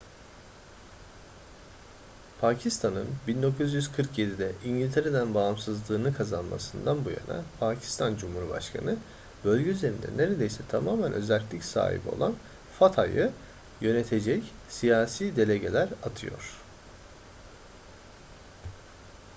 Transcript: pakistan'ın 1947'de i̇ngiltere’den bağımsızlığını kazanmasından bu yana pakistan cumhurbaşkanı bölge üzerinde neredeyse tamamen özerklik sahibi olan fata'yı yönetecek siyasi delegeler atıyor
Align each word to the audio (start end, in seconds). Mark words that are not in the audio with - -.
pakistan'ın 2.41 3.07
1947'de 3.27 4.51
i̇ngiltere’den 4.65 5.33
bağımsızlığını 5.33 6.13
kazanmasından 6.13 7.05
bu 7.05 7.09
yana 7.09 7.43
pakistan 7.59 8.15
cumhurbaşkanı 8.15 8.95
bölge 9.45 9.69
üzerinde 9.69 10.07
neredeyse 10.17 10.63
tamamen 10.69 11.13
özerklik 11.13 11.63
sahibi 11.65 12.09
olan 12.09 12.33
fata'yı 12.79 13.31
yönetecek 13.81 14.51
siyasi 14.69 15.35
delegeler 15.35 15.89
atıyor 16.03 16.49